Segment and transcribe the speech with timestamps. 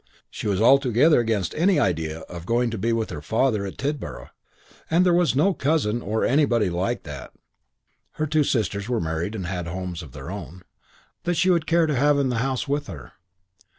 [0.31, 4.31] She was altogether against any idea of going to be with her father at Tidborough,
[4.89, 7.33] and there was no cousin "or anybody like that"
[8.13, 10.63] (her two sisters were married and had homes of their own)
[11.25, 13.11] that she would care to have in the house with her.